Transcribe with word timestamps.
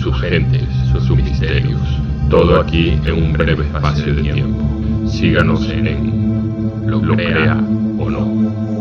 sus 0.00 0.18
gentes, 0.18 0.66
sus 1.06 1.16
misterios. 1.16 1.80
Todo 2.30 2.60
aquí 2.60 2.90
en 3.04 3.12
un 3.12 3.32
breve 3.32 3.66
espacio 3.66 4.14
de 4.14 4.22
tiempo. 4.22 5.08
Síganos 5.08 5.68
en 5.68 6.86
Lo 6.86 7.00
Crea 7.00 7.54
o 7.98 8.08
No. 8.08 8.80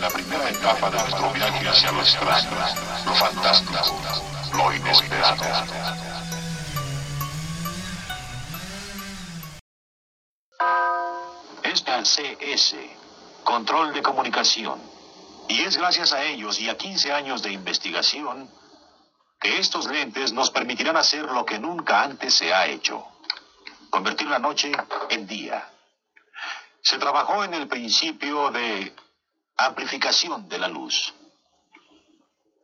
La 0.00 0.08
primera 0.10 0.50
etapa 0.50 0.90
de 0.90 0.96
nuestro 0.96 1.32
viaje 1.32 1.68
hacia 1.68 1.92
lo 1.92 2.00
extraño, 2.00 2.50
lo 3.06 3.12
fantástico, 3.14 3.96
lo 4.56 4.74
inesperado. 4.74 5.44
Es 11.62 11.84
la 11.86 12.02
CS, 12.02 12.76
Control 13.46 13.94
de 13.94 14.02
Comunicación. 14.02 14.82
Y 15.48 15.62
es 15.62 15.76
gracias 15.76 16.12
a 16.12 16.24
ellos 16.24 16.58
y 16.60 16.68
a 16.68 16.76
15 16.76 17.12
años 17.12 17.42
de 17.42 17.52
investigación 17.52 18.50
que 19.40 19.58
estos 19.58 19.86
lentes 19.86 20.32
nos 20.32 20.50
permitirán 20.50 20.96
hacer 20.96 21.24
lo 21.30 21.46
que 21.46 21.60
nunca 21.60 22.02
antes 22.02 22.34
se 22.34 22.52
ha 22.52 22.66
hecho. 22.66 23.06
Convertir 23.88 24.26
la 24.26 24.40
noche 24.40 24.72
en 25.10 25.28
día. 25.28 25.70
Se 26.82 26.98
trabajó 26.98 27.44
en 27.44 27.54
el 27.54 27.68
principio 27.68 28.50
de 28.50 28.92
amplificación 29.56 30.48
de 30.48 30.58
la 30.58 30.66
luz. 30.66 31.14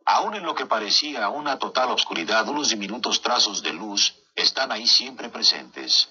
Aún 0.05 0.35
en 0.35 0.43
lo 0.43 0.53
que 0.53 0.65
parecía 0.65 1.29
una 1.29 1.57
total 1.57 1.91
oscuridad, 1.91 2.45
unos 2.49 2.67
diminutos 2.67 3.21
trazos 3.21 3.63
de 3.63 3.71
luz 3.71 4.15
están 4.35 4.69
ahí 4.73 4.85
siempre 4.85 5.29
presentes. 5.29 6.09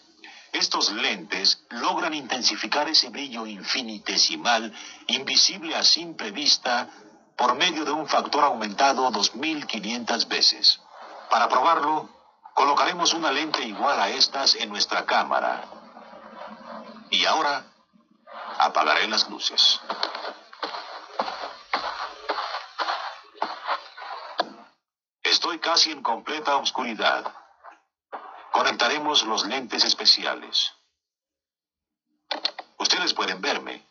Estos 0.52 0.92
lentes 0.92 1.64
logran 1.70 2.12
intensificar 2.12 2.86
ese 2.86 3.08
brillo 3.08 3.46
infinitesimal, 3.46 4.72
invisible 5.06 5.74
a 5.74 5.82
simple 5.82 6.30
vista, 6.30 6.88
por 7.36 7.54
medio 7.54 7.86
de 7.86 7.90
un 7.90 8.06
factor 8.06 8.44
aumentado 8.44 9.10
2500 9.10 10.28
veces. 10.28 10.80
Para 11.30 11.48
probarlo, 11.48 12.08
colocaremos 12.52 13.14
una 13.14 13.32
lente 13.32 13.64
igual 13.64 13.98
a 13.98 14.10
estas 14.10 14.54
en 14.54 14.68
nuestra 14.68 15.06
cámara. 15.06 15.64
Y 17.08 17.24
ahora, 17.24 17.64
apagaré 18.58 19.08
las 19.08 19.28
luces. 19.30 19.80
Estoy 25.22 25.58
casi 25.58 25.90
en 25.92 26.02
completa 26.02 26.56
oscuridad. 26.56 27.41
Conectaremos 28.52 29.24
los 29.24 29.46
lentes 29.46 29.82
especiales. 29.84 30.72
Ustedes 32.78 33.14
pueden 33.14 33.40
verme, 33.40 33.82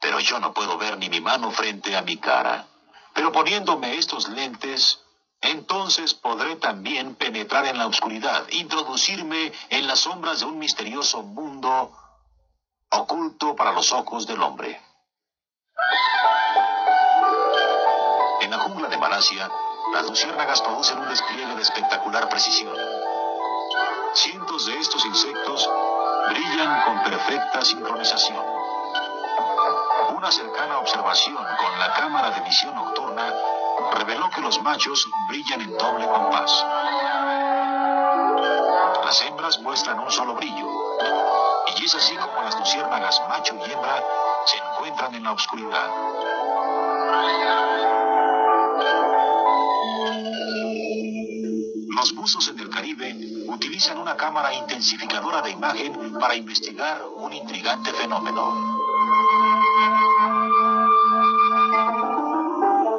pero 0.00 0.18
yo 0.18 0.38
no 0.38 0.54
puedo 0.54 0.78
ver 0.78 0.96
ni 0.96 1.10
mi 1.10 1.20
mano 1.20 1.50
frente 1.50 1.94
a 1.94 2.02
mi 2.02 2.16
cara. 2.16 2.66
Pero 3.12 3.32
poniéndome 3.32 3.96
estos 3.96 4.28
lentes, 4.28 4.98
entonces 5.42 6.14
podré 6.14 6.56
también 6.56 7.16
penetrar 7.16 7.66
en 7.66 7.76
la 7.76 7.86
oscuridad, 7.86 8.48
introducirme 8.50 9.52
en 9.68 9.86
las 9.86 10.00
sombras 10.00 10.40
de 10.40 10.46
un 10.46 10.58
misterioso 10.58 11.22
mundo 11.22 11.92
oculto 12.90 13.54
para 13.54 13.72
los 13.72 13.92
ojos 13.92 14.26
del 14.26 14.42
hombre. 14.42 14.80
En 18.40 18.50
la 18.50 18.58
jungla 18.58 18.88
de 18.88 18.96
Malasia, 18.96 19.50
las 19.92 20.06
luciérnagas 20.06 20.62
producen 20.62 20.98
un 20.98 21.08
despliegue 21.08 21.54
de 21.54 21.62
espectacular 21.62 22.28
precisión. 22.30 22.74
Cientos 24.14 24.66
de 24.66 24.78
estos 24.78 25.04
insectos 25.04 25.68
brillan 26.28 26.82
con 26.84 27.02
perfecta 27.02 27.64
sincronización. 27.64 28.44
Una 30.14 30.30
cercana 30.30 30.78
observación 30.78 31.34
con 31.34 31.78
la 31.80 31.92
cámara 31.94 32.30
de 32.30 32.40
visión 32.42 32.76
nocturna 32.76 33.34
reveló 33.94 34.30
que 34.30 34.40
los 34.40 34.62
machos 34.62 35.08
brillan 35.28 35.62
en 35.62 35.76
doble 35.76 36.06
compás. 36.06 36.64
Las 39.04 39.20
hembras 39.22 39.58
muestran 39.60 39.98
un 39.98 40.12
solo 40.12 40.34
brillo. 40.34 40.68
Y 41.76 41.84
es 41.84 41.94
así 41.96 42.14
como 42.16 42.40
las 42.42 42.56
luciérnagas 42.56 43.20
macho 43.28 43.56
y 43.56 43.72
hembra 43.72 44.00
se 44.44 44.58
encuentran 44.58 45.12
en 45.16 45.24
la 45.24 45.32
oscuridad. 45.32 45.90
Utilizan 53.84 53.98
una 54.00 54.16
cámara 54.16 54.54
intensificadora 54.54 55.42
de 55.42 55.50
imagen 55.50 56.14
para 56.18 56.34
investigar 56.34 57.02
un 57.16 57.32
intrigante 57.34 57.92
fenómeno. 57.92 58.80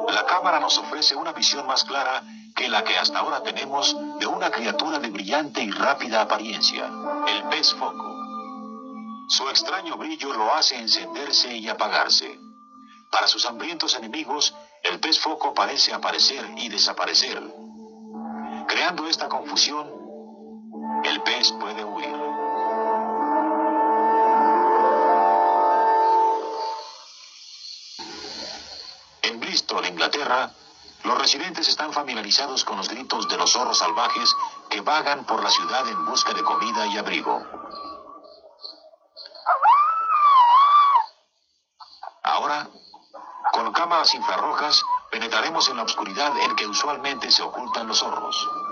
La 0.10 0.26
cámara 0.28 0.60
nos 0.60 0.78
ofrece 0.78 1.16
una 1.16 1.32
visión 1.32 1.66
más 1.66 1.84
clara 1.86 2.22
que 2.56 2.70
la 2.70 2.84
que 2.84 2.96
hasta 2.98 3.18
ahora 3.18 3.42
tenemos 3.42 3.96
de 4.20 4.28
una 4.28 4.52
criatura 4.52 5.00
de 5.00 5.10
brillante 5.10 5.64
y 5.64 5.72
rápida 5.72 6.22
apariencia, 6.22 6.86
el 7.30 7.44
pez 7.50 7.74
foco. 7.74 8.16
Su 9.28 9.50
extraño 9.50 9.98
brillo 9.98 10.34
lo 10.34 10.54
hace 10.54 10.78
encenderse 10.78 11.52
y 11.58 11.68
apagarse. 11.68 12.40
Para 13.10 13.28
sus 13.28 13.44
hambrientos 13.48 13.96
enemigos, 13.96 14.54
el 14.84 15.00
pez 15.00 15.20
foco 15.20 15.52
parece 15.56 15.94
aparecer 15.94 16.46
y 16.58 16.70
desaparecer. 16.70 17.42
Creando 18.68 19.08
esta 19.08 19.28
confusión, 19.28 20.05
el 21.06 21.22
pez 21.22 21.52
puede 21.54 21.84
huir. 21.84 22.06
En 29.22 29.40
Bristol, 29.40 29.86
Inglaterra, 29.86 30.52
los 31.04 31.18
residentes 31.20 31.68
están 31.68 31.94
familiarizados 31.94 32.66
con 32.66 32.78
los 32.78 32.90
gritos 32.90 33.28
de 33.30 33.38
los 33.38 33.52
zorros 33.52 33.78
salvajes 33.78 34.36
que 34.70 34.82
vagan 34.82 35.26
por 35.26 35.44
la 35.44 35.50
ciudad 35.50 35.88
en 35.88 36.06
busca 36.06 36.34
de 36.34 36.44
comida 36.44 36.88
y 36.88 36.98
abrigo. 36.98 37.44
Ahora, 42.24 42.68
con 43.54 43.72
cámaras 43.72 44.14
infrarrojas, 44.16 44.84
penetraremos 45.12 45.70
en 45.70 45.78
la 45.78 45.84
oscuridad 45.84 46.36
en 46.40 46.56
que 46.56 46.66
usualmente 46.66 47.30
se 47.30 47.44
ocultan 47.44 47.88
los 47.88 48.00
zorros. 48.00 48.65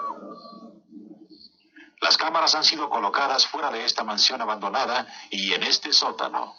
Cámaras 2.24 2.56
han 2.56 2.64
sido 2.64 2.90
colocadas 2.90 3.46
fuera 3.46 3.70
de 3.70 3.84
esta 3.84 4.06
mansión 4.06 4.42
abandonada 4.42 5.06
y 5.30 5.54
en 5.54 5.62
este 5.64 5.92
sótano. 5.92 6.56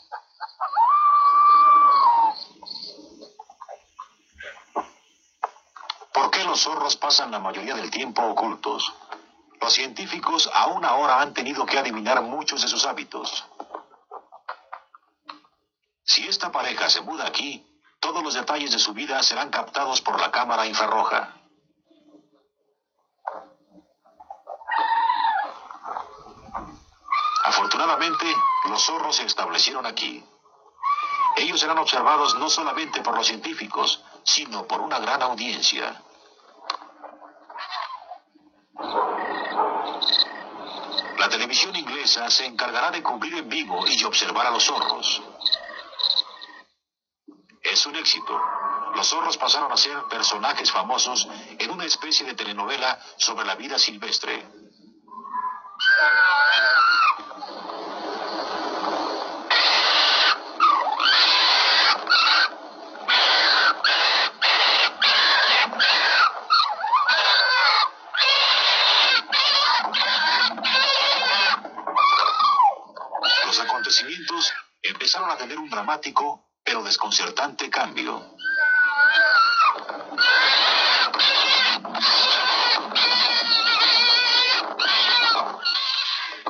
¿Por 6.12 6.30
qué 6.30 6.44
los 6.44 6.60
zorros 6.60 6.96
pasan 6.96 7.30
la 7.30 7.38
mayoría 7.38 7.74
del 7.76 7.90
tiempo 7.90 8.20
ocultos? 8.24 8.92
Los 9.58 9.72
científicos 9.72 10.50
aún 10.52 10.84
ahora 10.84 11.22
han 11.22 11.32
tenido 11.32 11.64
que 11.64 11.78
adivinar 11.78 12.20
muchos 12.20 12.60
de 12.60 12.68
sus 12.68 12.84
hábitos. 12.84 13.46
Si 16.04 16.28
esta 16.28 16.52
pareja 16.52 16.90
se 16.90 17.00
muda 17.00 17.26
aquí, 17.26 17.66
todos 18.00 18.22
los 18.22 18.34
detalles 18.34 18.70
de 18.70 18.78
su 18.78 18.92
vida 18.92 19.22
serán 19.22 19.48
captados 19.48 20.02
por 20.02 20.20
la 20.20 20.30
cámara 20.30 20.66
infrarroja. 20.66 21.43
Afortunadamente, 27.74 28.26
los 28.66 28.84
zorros 28.84 29.16
se 29.16 29.24
establecieron 29.24 29.84
aquí. 29.84 30.24
Ellos 31.34 31.58
serán 31.58 31.78
observados 31.78 32.36
no 32.36 32.48
solamente 32.48 33.02
por 33.02 33.16
los 33.16 33.26
científicos, 33.26 34.00
sino 34.22 34.64
por 34.64 34.80
una 34.80 35.00
gran 35.00 35.20
audiencia. 35.22 36.00
La 41.18 41.28
televisión 41.28 41.74
inglesa 41.74 42.30
se 42.30 42.46
encargará 42.46 42.92
de 42.92 43.02
cubrir 43.02 43.38
en 43.38 43.48
vivo 43.48 43.84
y 43.88 44.04
observar 44.04 44.46
a 44.46 44.50
los 44.52 44.62
zorros. 44.62 45.20
Es 47.60 47.86
un 47.86 47.96
éxito. 47.96 48.40
Los 48.94 49.08
zorros 49.08 49.36
pasaron 49.36 49.72
a 49.72 49.76
ser 49.76 50.00
personajes 50.04 50.70
famosos 50.70 51.26
en 51.58 51.70
una 51.72 51.86
especie 51.86 52.24
de 52.24 52.34
telenovela 52.34 53.00
sobre 53.16 53.44
la 53.44 53.56
vida 53.56 53.80
silvestre. 53.80 54.46
Los 73.46 73.60
acontecimientos 73.60 74.52
empezaron 74.82 75.30
a 75.30 75.36
tener 75.36 75.58
un 75.58 75.70
dramático 75.84 76.46
pero 76.64 76.82
desconcertante 76.82 77.68
cambio. 77.68 78.24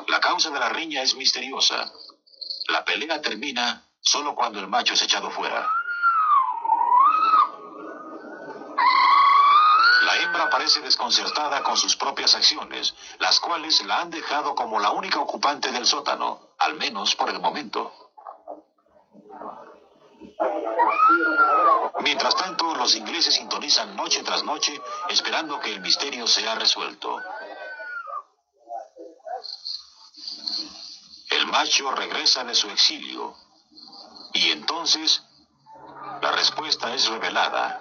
La 0.07 0.21
causa 0.21 0.51
de 0.51 0.61
la 0.61 0.69
riña 0.69 1.03
es 1.03 1.17
misteriosa. 1.17 1.91
La 2.69 2.85
pelea 2.85 3.21
termina 3.21 3.85
solo 4.01 4.37
cuando 4.37 4.61
el 4.61 4.69
macho 4.69 4.95
es 4.95 5.03
echado 5.03 5.29
fuera. 5.33 5.69
La 10.03 10.17
hembra 10.23 10.49
parece 10.49 10.81
desconcertada 10.81 11.65
con 11.65 11.77
sus 11.77 11.97
propias 11.97 12.37
acciones, 12.37 12.95
las 13.19 13.41
cuales 13.41 13.85
la 13.85 14.01
han 14.01 14.11
dejado 14.11 14.55
como 14.55 14.79
la 14.79 14.91
única 14.93 15.19
ocupante 15.19 15.73
del 15.73 15.87
sótano, 15.87 16.55
al 16.59 16.75
menos 16.75 17.17
por 17.17 17.31
el 17.31 17.41
momento. 17.41 18.04
Los 22.85 22.97
ingleses 22.97 23.37
sintonizan 23.37 23.97
noche 23.97 24.23
tras 24.23 24.43
noche 24.45 24.79
esperando 25.09 25.59
que 25.59 25.73
el 25.73 25.81
misterio 25.81 26.27
sea 26.27 26.55
resuelto. 26.55 27.19
El 31.31 31.47
macho 31.47 31.91
regresa 31.93 32.45
de 32.45 32.55
su 32.55 32.69
exilio 32.69 33.35
y 34.35 34.51
entonces 34.51 35.23
la 36.21 36.31
respuesta 36.33 36.93
es 36.95 37.09
revelada. 37.09 37.81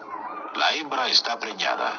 La 0.56 0.72
hembra 0.72 1.10
está 1.10 1.38
preñada. 1.38 1.90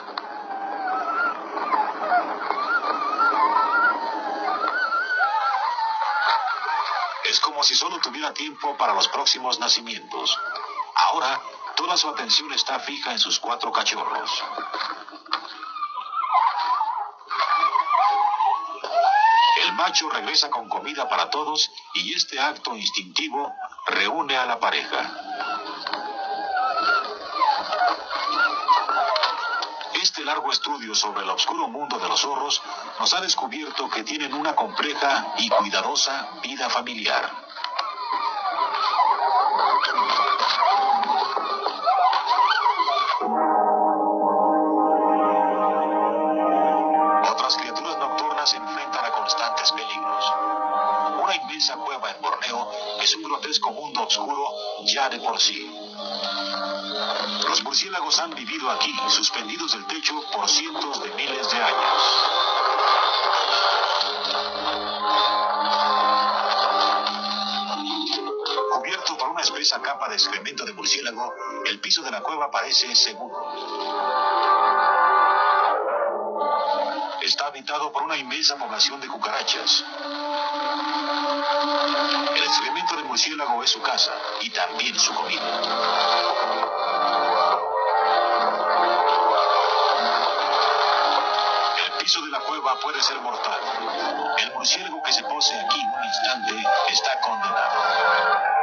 Es 7.25 7.39
como 7.41 7.63
si 7.65 7.75
solo 7.75 7.99
tuviera 7.99 8.33
tiempo 8.33 8.79
para 8.79 8.95
los 8.95 9.09
próximos 9.09 9.59
nacimientos. 9.59 10.39
Ahora 10.95 11.39
Toda 11.85 11.99
su 11.99 12.09
atención 12.09 12.51
está 12.55 12.81
fija 12.81 13.13
en 13.13 13.19
sus 13.19 13.39
cuatro 13.39 13.71
cachorros. 13.71 14.43
El 19.67 19.73
macho 19.75 20.09
regresa 20.09 20.49
con 20.49 20.67
comida 20.71 21.07
para 21.11 21.29
todos 21.29 21.71
y 21.93 22.15
este 22.15 22.41
acto 22.41 22.75
instintivo 22.75 23.53
reúne 23.89 24.35
a 24.35 24.47
la 24.47 24.59
pareja. 24.59 25.11
Este 30.03 30.25
largo 30.25 30.51
estudio 30.53 30.95
sobre 30.95 31.23
el 31.23 31.29
oscuro 31.29 31.69
mundo 31.69 31.99
de 31.99 32.09
los 32.09 32.19
zorros 32.19 32.63
nos 32.99 33.13
ha 33.13 33.21
descubierto 33.21 33.91
que 33.91 34.05
tienen 34.05 34.33
una 34.33 34.57
compleja 34.57 35.35
y 35.37 35.51
cuidadosa 35.51 36.31
vida 36.43 36.71
familiar. 36.71 37.44
Oscuro 53.61 54.49
ya 54.85 55.09
de 55.09 55.19
por 55.21 55.41
sí. 55.41 55.71
Los 57.49 57.63
murciélagos 57.63 58.19
han 58.19 58.35
vivido 58.35 58.71
aquí, 58.71 58.93
suspendidos 59.09 59.73
del 59.73 59.87
techo, 59.87 60.15
por 60.33 60.49
cientos 60.49 61.03
de 61.03 61.11
miles 61.15 61.51
de 61.51 61.57
años. 61.57 62.03
Cubierto 68.73 69.17
por 69.17 69.29
una 69.29 69.43
espesa 69.43 69.81
capa 69.81 70.09
de 70.09 70.15
excremento 70.15 70.65
de 70.65 70.73
murciélago, 70.73 71.33
el 71.67 71.81
piso 71.81 72.03
de 72.03 72.11
la 72.11 72.21
cueva 72.21 72.51
parece 72.51 72.95
seguro. 72.95 73.35
Está 77.23 77.47
habitado 77.47 77.91
por 77.91 78.03
una 78.03 78.17
inmensa 78.17 78.57
población 78.57 79.01
de 79.01 79.09
cucarachas. 79.09 79.85
El 82.45 82.51
excremento 82.51 82.97
de 82.97 83.05
murciélago 83.05 83.65
es 83.65 83.71
su 83.71 83.81
casa 83.81 84.13
y 84.43 84.51
también 84.51 84.99
su 84.99 85.15
comida. 85.15 85.41
El 91.87 91.93
piso 91.99 92.21
de 92.21 92.31
la 92.31 92.41
cueva 92.41 92.79
puede 92.81 93.01
ser 93.01 93.19
mortal. 93.23 93.61
El 94.37 94.53
murciélago 94.53 95.03
que 95.03 95.13
se 95.15 95.23
pose 95.23 95.59
aquí 95.59 95.81
en 95.81 95.91
un 95.91 96.05
instante 96.05 96.69
está 96.91 97.19
condenado. 97.23 98.54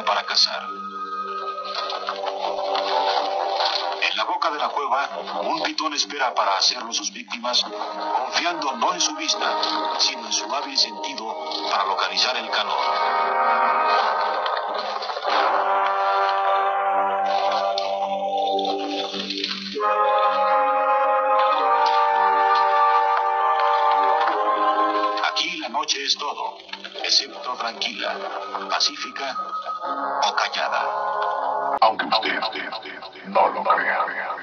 Para 0.00 0.24
cazar. 0.24 0.68
En 4.00 4.16
la 4.16 4.24
boca 4.24 4.50
de 4.50 4.58
la 4.58 4.68
cueva, 4.70 5.10
un 5.42 5.62
pitón 5.62 5.92
espera 5.92 6.34
para 6.34 6.56
hacerlo 6.56 6.92
sus 6.94 7.12
víctimas, 7.12 7.62
confiando 8.16 8.72
no 8.76 8.94
en 8.94 9.00
su 9.00 9.14
vista, 9.16 9.58
sino 9.98 10.26
en 10.26 10.32
su 10.32 10.52
hábil 10.54 10.78
sentido 10.78 11.36
para 11.70 11.84
localizar 11.84 12.36
el 12.38 12.48
calor. 12.50 12.78
Aquí 25.30 25.58
la 25.58 25.68
noche 25.68 26.02
es 26.02 26.16
todo 26.16 26.58
excepto 27.04 27.54
tranquila, 27.56 28.16
pacífica 28.70 29.36
o 29.82 30.34
callada. 30.34 31.78
Aunque 31.80 32.06
usted 32.06 32.40
no 33.26 33.48
lo 33.48 33.64
crea. 33.64 34.41